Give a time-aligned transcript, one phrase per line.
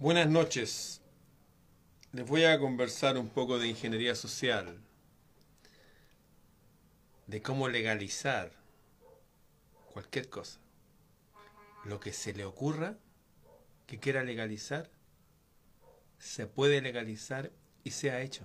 [0.00, 1.00] Buenas noches.
[2.12, 4.78] Les voy a conversar un poco de ingeniería social,
[7.26, 8.52] de cómo legalizar
[9.92, 10.60] cualquier cosa.
[11.84, 12.96] Lo que se le ocurra
[13.88, 14.88] que quiera legalizar,
[16.20, 17.50] se puede legalizar
[17.82, 18.44] y se ha hecho.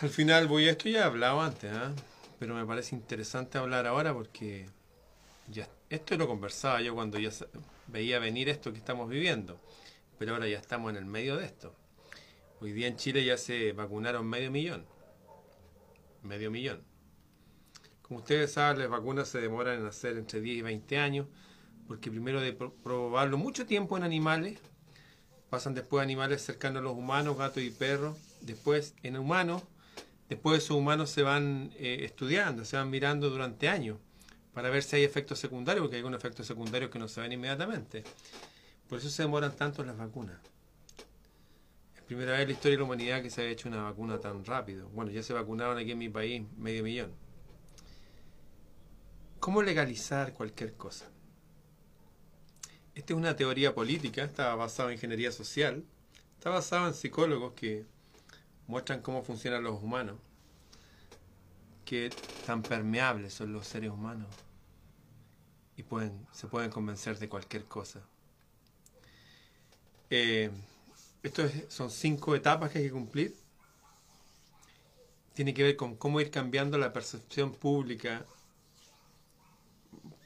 [0.00, 1.94] Al final voy a esto ya he hablado antes, ¿ah?
[2.38, 4.70] pero me parece interesante hablar ahora porque
[5.90, 7.30] esto lo conversaba yo cuando ya
[7.88, 9.60] veía venir esto que estamos viviendo,
[10.18, 11.74] pero ahora ya estamos en el medio de esto.
[12.60, 14.86] Hoy día en Chile ya se vacunaron medio millón.
[16.22, 16.82] Medio millón.
[18.02, 21.26] Como ustedes saben, las vacunas se demoran en hacer entre 10 y 20 años,
[21.88, 24.60] porque primero de probarlo mucho tiempo en animales,
[25.50, 29.62] pasan después animales cercanos a los humanos, gatos y perros, después en humanos,
[30.28, 33.98] después esos humanos se van eh, estudiando, se van mirando durante años
[34.52, 37.32] para ver si hay efectos secundarios, porque hay algunos efectos secundarios que no se ven
[37.32, 38.04] inmediatamente.
[38.88, 40.38] Por eso se demoran tanto las vacunas.
[41.96, 44.18] Es primera vez en la historia de la humanidad que se ha hecho una vacuna
[44.18, 44.88] tan rápido.
[44.90, 47.12] Bueno, ya se vacunaron aquí en mi país medio millón.
[49.40, 51.06] ¿Cómo legalizar cualquier cosa?
[52.94, 55.84] Esta es una teoría política, está basada en ingeniería social,
[56.34, 57.86] está basada en psicólogos que
[58.66, 60.18] muestran cómo funcionan los humanos
[62.46, 64.28] tan permeables son los seres humanos
[65.76, 68.00] y pueden, se pueden convencer de cualquier cosa.
[70.10, 70.50] Eh,
[71.22, 73.36] estos son cinco etapas que hay que cumplir.
[75.34, 78.26] Tiene que ver con cómo ir cambiando la percepción pública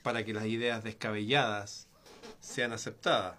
[0.03, 1.87] para que las ideas descabelladas
[2.41, 3.39] sean aceptadas.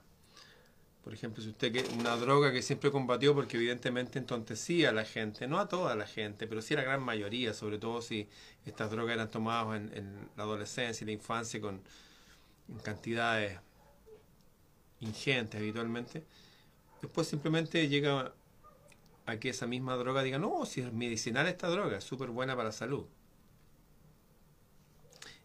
[1.07, 5.05] Por ejemplo, si usted que una droga que siempre combatió porque evidentemente entontecía a la
[5.05, 8.27] gente, no a toda la gente, pero sí a la gran mayoría, sobre todo si
[8.65, 11.81] estas drogas eran tomadas en, la adolescencia y la infancia con
[12.83, 13.57] cantidades
[14.99, 16.25] ingentes habitualmente,
[17.01, 18.33] después simplemente llega
[19.25, 22.53] a que esa misma droga diga, no, si es medicinal esta droga, es súper buena
[22.53, 23.05] para la salud.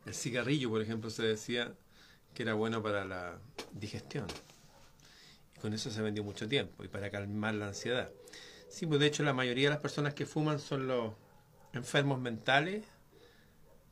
[0.06, 1.72] El cigarrillo, por ejemplo, se decía
[2.34, 3.38] que era bueno para la
[3.74, 4.26] digestión
[5.62, 8.10] con eso se vendió mucho tiempo y para calmar la ansiedad.
[8.68, 11.14] Sí, pues de hecho la mayoría de las personas que fuman son los
[11.72, 12.84] enfermos mentales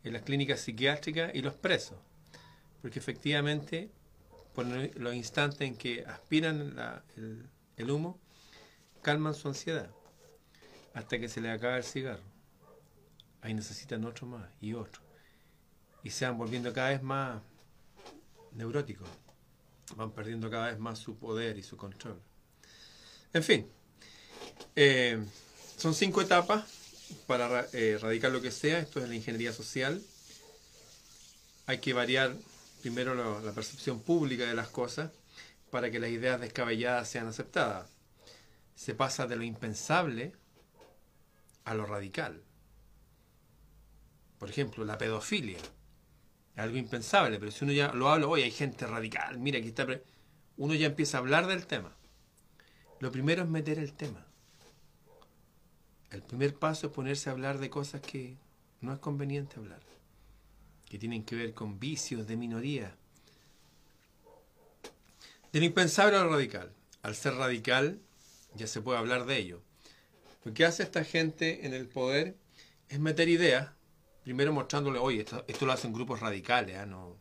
[0.03, 1.97] en las clínicas psiquiátricas y los presos.
[2.83, 3.89] Porque efectivamente,
[4.53, 6.77] por los instantes en que aspiran
[7.17, 8.19] el, el humo,
[9.01, 9.91] calman su ansiedad
[10.93, 12.25] hasta que se les acaba el cigarro.
[13.43, 15.03] Ahí necesitan otro más y otro.
[16.03, 17.41] Y se van volviendo cada vez más
[18.53, 19.09] neuróticos
[19.97, 22.21] van perdiendo cada vez más su poder y su control.
[23.33, 23.67] En fin,
[24.77, 25.23] eh,
[25.77, 26.65] son cinco etapas
[27.27, 28.79] para eh, erradicar lo que sea.
[28.79, 30.03] Esto es la ingeniería social.
[31.67, 32.35] Hay que variar
[32.81, 35.11] primero la percepción pública de las cosas
[35.71, 37.89] para que las ideas descabelladas sean aceptadas.
[38.75, 40.33] Se pasa de lo impensable
[41.65, 42.43] a lo radical.
[44.39, 45.59] Por ejemplo, la pedofilia
[46.57, 49.87] algo impensable, pero si uno ya lo habla, hoy hay gente radical, mira, aquí está,
[50.57, 51.97] uno ya empieza a hablar del tema.
[52.99, 54.27] Lo primero es meter el tema.
[56.11, 58.37] El primer paso es ponerse a hablar de cosas que
[58.81, 59.81] no es conveniente hablar,
[60.87, 62.95] que tienen que ver con vicios de minoría.
[65.53, 66.73] De lo impensable a lo radical.
[67.03, 67.99] Al ser radical,
[68.55, 69.63] ya se puede hablar de ello.
[70.45, 72.37] Lo que hace esta gente en el poder
[72.89, 73.71] es meter ideas
[74.31, 76.87] primero mostrándole, oye, esto, lo hacen grupos radicales, ¿ah?
[76.87, 77.17] no,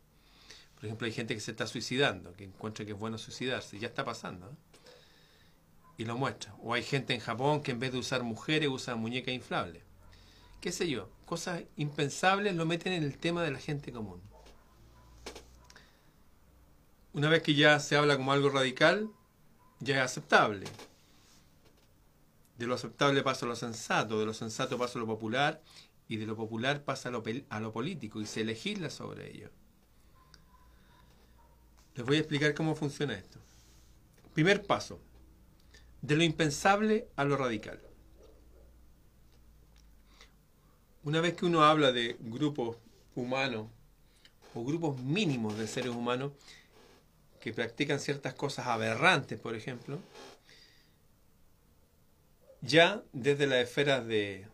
[0.76, 3.88] por ejemplo, hay gente que se está suicidando, que encuentra que es bueno suicidarse, ya
[3.88, 4.54] está pasando, ¿eh?
[5.98, 6.54] y lo muestra.
[6.62, 9.82] O hay gente en Japón que en vez de usar mujeres usa muñecas inflables.
[10.60, 11.10] ¿Qué sé yo?
[11.26, 14.22] Cosas impensables lo meten en el tema de la gente común.
[17.12, 19.10] Una vez que ya se habla como algo radical,
[19.80, 20.68] ya es aceptable.
[22.56, 25.60] De lo aceptable pasa a lo sensato, de lo sensato pasa a lo popular
[26.10, 29.48] y de lo popular pasa a lo, a lo político y se legisla sobre ello.
[31.94, 33.38] Les voy a explicar cómo funciona esto.
[34.34, 35.00] Primer paso,
[36.02, 37.80] de lo impensable a lo radical.
[41.04, 42.76] Una vez que uno habla de grupos
[43.14, 43.68] humanos
[44.52, 46.32] o grupos mínimos de seres humanos
[47.38, 50.00] que practican ciertas cosas aberrantes, por ejemplo,
[52.62, 54.48] ya desde la esfera de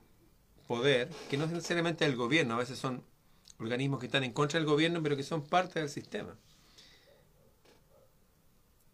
[0.67, 3.03] poder, que no es necesariamente el gobierno, a veces son
[3.59, 6.37] organismos que están en contra del gobierno, pero que son parte del sistema.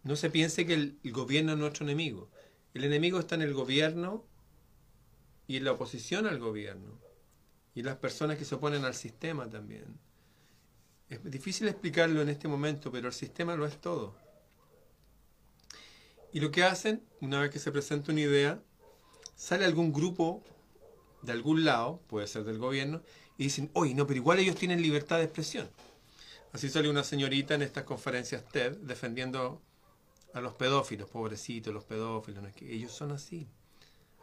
[0.04, 2.28] No se piense que el, gobierno es nuestro enemigo.
[2.74, 4.24] El enemigo está en el gobierno
[5.46, 6.98] y en la oposición al gobierno.
[7.74, 9.98] Y las personas que se oponen al sistema también.
[11.08, 14.16] Es difícil explicarlo en este momento, pero el sistema lo es todo.
[16.32, 18.62] Y lo que hacen, una vez que se presenta una idea,
[19.36, 20.42] sale algún grupo
[21.22, 23.02] de algún lado, puede ser del gobierno,
[23.38, 25.70] y dicen, oye, no, pero igual ellos tienen libertad de expresión.
[26.52, 29.62] Así sale una señorita en estas conferencias TED defendiendo
[30.34, 33.48] a los pedófilos, pobrecitos, los pedófilos, no que ellos son así,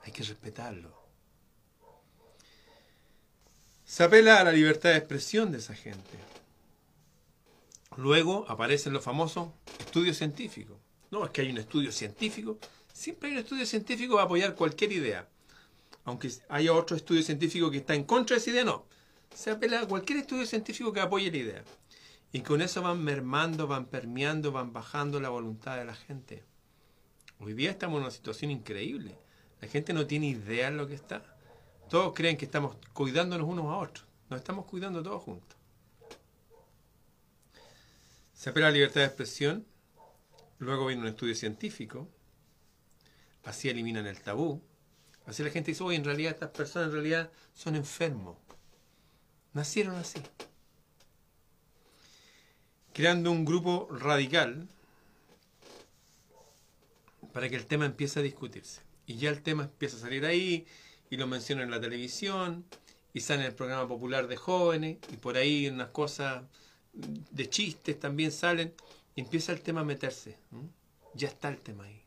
[0.04, 0.98] hay que respetarlo.
[3.84, 6.20] Se apela a la libertad de expresión de esa gente.
[7.98, 9.50] Luego aparecen los famosos
[9.80, 10.78] estudios científicos.
[11.10, 12.60] No, es que hay un estudio científico.
[12.94, 15.28] Siempre hay un estudio científico para apoyar cualquier idea.
[16.10, 18.88] Aunque haya otro estudio científico que está en contra de esa idea, no.
[19.32, 21.64] Se apela a cualquier estudio científico que apoye la idea.
[22.32, 26.44] Y con eso van mermando, van permeando, van bajando la voluntad de la gente.
[27.40, 29.20] Hoy día estamos en una situación increíble.
[29.62, 31.24] La gente no tiene idea de lo que está.
[31.92, 34.08] Todos creen que estamos cuidándonos unos a otros.
[34.32, 35.60] Nos estamos cuidando todos juntos.
[38.34, 39.64] Se apela a la libertad de expresión.
[40.58, 42.10] Luego viene un estudio científico.
[43.44, 44.64] Así eliminan el tabú.
[45.30, 48.38] Así la gente dice, oye, en realidad estas personas en realidad son enfermos.
[49.54, 50.22] Nacieron así
[53.00, 54.68] creando un grupo radical
[57.32, 58.82] para que el tema empiece a discutirse.
[59.06, 60.68] Y ya el tema empieza a salir ahí,
[61.10, 62.66] y lo mencionan en la televisión,
[63.14, 66.44] y sale en el programa popular de jóvenes, y por ahí unas cosas
[66.92, 68.74] de chistes también salen,
[69.16, 70.38] y empieza el tema a meterse.
[71.16, 72.04] Ya está el tema ahí.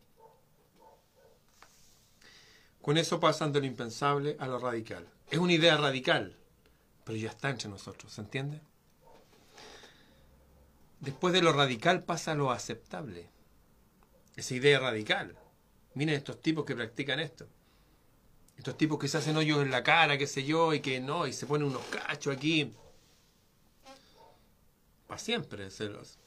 [2.83, 5.09] Con eso pasan de lo impensable a lo radical.
[5.31, 6.37] Es una idea radical,
[7.05, 8.61] pero ya está entre nosotros, ¿se entiende?
[10.99, 13.31] Después de lo radical pasa lo aceptable.
[14.35, 15.37] Esa idea radical.
[15.95, 17.47] Miren estos tipos que practican esto.
[18.57, 21.27] Estos tipos que se hacen hoyos en la cara, qué sé yo, y que no,
[21.27, 22.73] y se ponen unos cachos aquí.
[25.07, 25.71] Para siempre.
[25.71, 26.19] Se, los,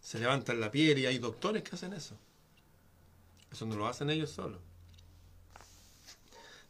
[0.00, 2.16] se levantan la piel y hay doctores que hacen eso.
[3.50, 4.60] Eso no lo hacen ellos solos.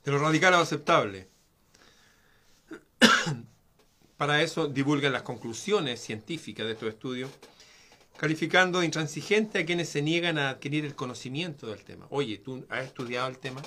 [0.04, 1.28] De lo radical a lo aceptable.
[4.16, 7.30] Para eso divulgan las conclusiones científicas de estos estudios,
[8.16, 12.06] calificando de intransigente a quienes se niegan a adquirir el conocimiento del tema.
[12.10, 13.62] Oye, ¿tú has estudiado el tema?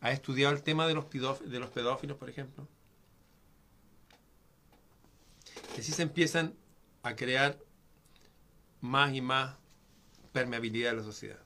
[0.00, 2.68] ¿Has estudiado el tema de los, de los pedófilos, por ejemplo?
[5.76, 6.54] Y así se empiezan
[7.02, 7.58] a crear
[8.80, 9.56] más y más
[10.32, 11.38] permeabilidad de la sociedad.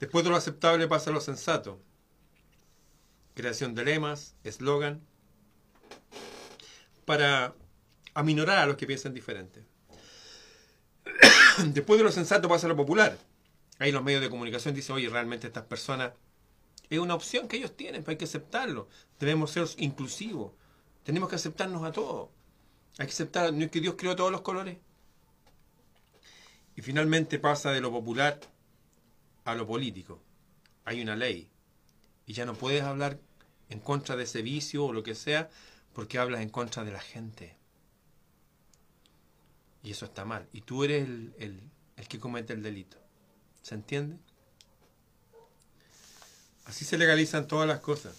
[0.00, 1.80] Después de lo aceptable pasa lo sensato.
[3.34, 5.00] Creación de lemas, eslogan,
[7.04, 7.54] para
[8.14, 9.64] aminorar a los que piensan diferente.
[11.66, 13.18] Después de lo sensato pasa lo popular.
[13.78, 16.12] Ahí los medios de comunicación dicen, oye, realmente estas personas
[16.90, 18.88] es una opción que ellos tienen, pero hay que aceptarlo.
[19.18, 20.52] Debemos ser inclusivos.
[21.02, 22.30] Tenemos que aceptarnos a todos.
[22.98, 24.78] Hay que aceptar, no es que Dios creó todos los colores.
[26.76, 28.40] Y finalmente pasa de lo popular
[29.44, 30.20] a lo político.
[30.84, 31.50] Hay una ley.
[32.26, 33.18] Y ya no puedes hablar
[33.68, 35.50] en contra de ese vicio o lo que sea,
[35.92, 37.56] porque hablas en contra de la gente.
[39.82, 40.48] Y eso está mal.
[40.52, 41.60] Y tú eres el,
[42.08, 42.96] que comete el delito.
[43.62, 44.18] ¿Se entiende?
[46.64, 48.16] Así se legalizan todas las cosas.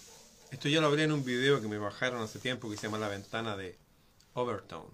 [0.52, 2.98] Esto ya lo hablé en un video que me bajaron hace tiempo que se llama
[2.98, 3.76] La ventana de
[4.34, 4.86] Overton.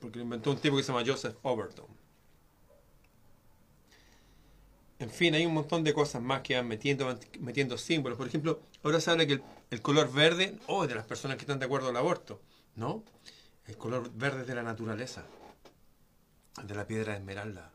[0.00, 1.86] Porque lo inventó un tipo que se llama Joseph Overton.
[5.02, 8.16] En fin, hay un montón de cosas más que van metiendo, metiendo símbolos.
[8.16, 11.40] Por ejemplo, ahora se habla que el, color verde, oh, es de las personas que
[11.40, 12.40] están de acuerdo al aborto.
[12.76, 13.02] No,
[13.66, 15.24] el color verde es de la naturaleza,
[16.62, 17.72] de la piedra esmeralda.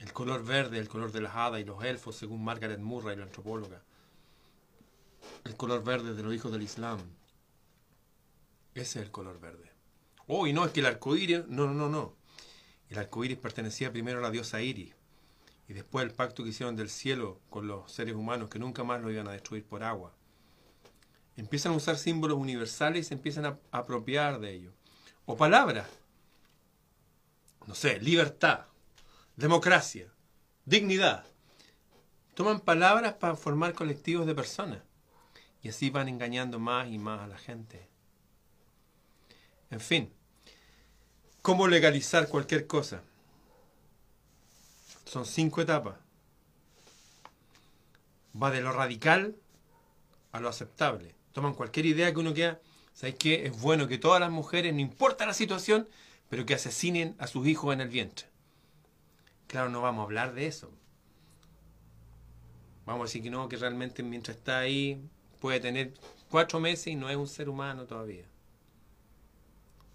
[0.00, 3.24] El color verde, el color de las hadas y los elfos, según Margaret Murray, la
[3.24, 3.82] antropóloga.
[5.42, 7.00] El color verde de los hijos del Islam.
[8.72, 9.72] Ese es el color verde.
[10.28, 11.44] Oh, y no, es que el arco iris.
[11.48, 12.14] No, no, no, no.
[12.88, 14.99] El arco iris pertenecía primero a la diosa Iris
[15.70, 19.00] y después el pacto que hicieron del cielo con los seres humanos, que nunca más
[19.00, 20.12] lo iban a destruir por agua.
[21.36, 24.74] Empiezan a usar símbolos universales y se empiezan a apropiar de ellos.
[25.26, 25.88] O palabras.
[27.68, 28.66] No sé, libertad,
[29.36, 30.12] democracia,
[30.64, 31.24] dignidad.
[32.34, 34.82] Toman palabras para formar colectivos de personas.
[35.62, 37.88] Y así van engañando más y más a la gente.
[39.70, 40.12] En fin,
[41.42, 43.04] ¿cómo legalizar cualquier cosa?
[45.10, 45.96] Son cinco etapas.
[48.40, 49.34] Va de lo radical
[50.30, 51.16] a lo aceptable.
[51.32, 52.60] Toman cualquier idea que uno quiera.
[52.94, 53.44] ¿Sabes qué?
[53.44, 55.88] Es bueno que todas las mujeres, no importa la situación,
[56.28, 58.28] pero que asesinen a sus hijos en el vientre.
[59.48, 60.70] Claro, no vamos a hablar de eso.
[62.86, 65.02] Vamos a decir que no, que realmente mientras está ahí
[65.40, 65.92] puede tener
[66.28, 68.26] cuatro meses y no es un ser humano todavía.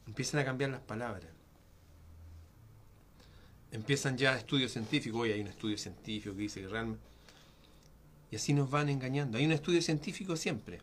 [0.07, 1.34] Empiezan a cambiar las palabras.
[3.75, 5.19] Empiezan ya estudios científicos.
[5.19, 7.03] Hoy hay un estudio científico que dice que realmente...
[8.31, 9.37] Y así nos van engañando.
[9.37, 10.79] Hay un estudio científico siempre.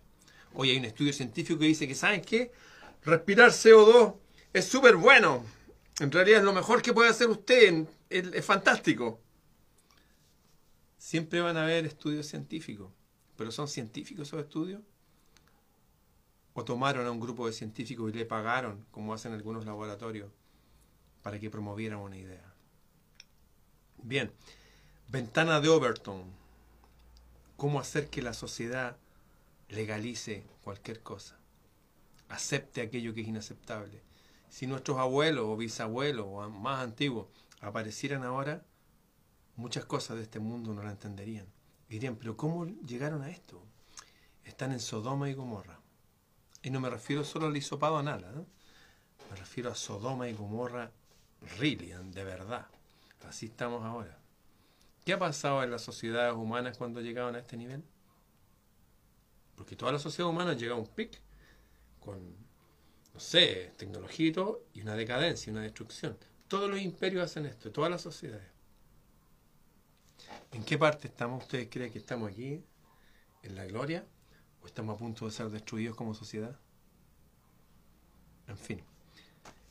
[0.53, 2.53] Hoy hay un estudio científico que dice que, ¿saben qué?
[3.03, 4.17] Respirar CO2
[4.53, 5.43] es súper bueno.
[6.01, 7.89] En realidad es lo mejor que puede hacer usted.
[8.11, 9.23] Es, fantástico.
[10.99, 12.93] Siempre van a haber estudios científicos.
[13.39, 14.83] ¿Pero son científicos esos estudios?
[16.53, 20.31] ¿O tomaron a un grupo de científicos y le pagaron, como hacen algunos laboratorios,
[21.23, 22.52] para que promovieran una idea?
[24.03, 24.33] Bien,
[25.09, 26.25] ventana de Overton.
[27.57, 28.97] ¿Cómo hacer que la sociedad
[29.69, 31.39] legalice cualquier cosa?
[32.29, 34.03] Acepte aquello que es inaceptable
[34.53, 37.27] si nuestros abuelos o bisabuelos o más antiguos
[37.63, 38.63] aparecieran ahora,
[39.57, 41.47] muchas cosas de este mundo no la entenderían.
[41.89, 43.63] Dirían, pero ¿cómo llegaron a esto?
[44.45, 45.81] Están en Sodoma y Gomorra.
[46.63, 48.47] Y no me refiero solo al hisopado anal, ¿no?
[49.31, 50.91] me refiero a Sodoma y Gomorra
[51.59, 52.67] Rillian, de verdad.
[53.29, 54.19] Así estamos ahora.
[55.05, 57.83] ¿Qué ha pasado en las sociedades humanas cuando llegaban a este nivel?
[59.57, 61.21] Porque toda la sociedad humana llega a un pic
[62.00, 62.43] con
[63.14, 64.33] no sé, tecnología
[64.73, 66.17] y una decadencia, una destrucción.
[66.49, 68.47] Todos los imperios hacen esto, todas las sociedades.
[70.52, 71.43] ¿En qué parte estamos?
[71.45, 72.62] ¿Ustedes creen que estamos aquí,
[73.43, 74.05] en la gloria,
[74.62, 76.59] o estamos a punto de ser destruidos como sociedad?
[78.49, 78.83] En fin,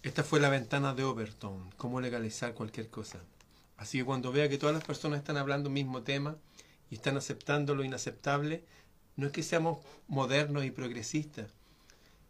[0.04, 3.20] esta fue la ventana de Overton, cómo legalizar cualquier cosa.
[3.82, 6.38] Así que cuando vea que todas las personas están hablando el mismo tema
[6.92, 8.64] y están aceptando lo inaceptable,
[9.16, 11.50] no es que seamos modernos y progresistas,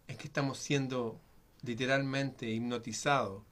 [0.08, 1.20] es que estamos siendo
[1.62, 3.44] literalmente hipnotizados,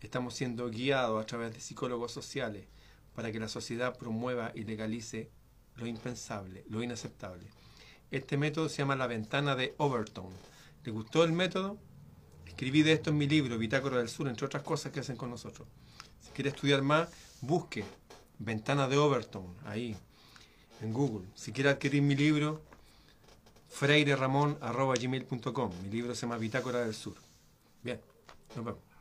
[0.00, 2.66] estamos siendo guiados a través de psicólogos sociales
[3.12, 5.28] para que la sociedad promueva y legalice
[5.74, 7.48] lo impensable, lo inaceptable.
[8.12, 10.30] Este método se llama la ventana de Overton.
[10.84, 11.76] ¿Le gustó el método?
[12.46, 15.28] Escribí de esto en mi libro, Bitácora del Sur, entre otras cosas que hacen con
[15.28, 15.66] nosotros.
[16.22, 17.08] Si quiere estudiar más,
[17.40, 17.84] busque
[18.38, 19.96] Ventana de Overton, ahí,
[20.80, 21.28] en Google.
[21.34, 22.60] Si quiere adquirir mi libro,
[23.68, 25.72] freireramon.gmail.com.
[25.82, 27.14] Mi libro se llama Bitácora del Sur.
[27.82, 28.00] Bien,
[28.56, 28.91] nos vemos.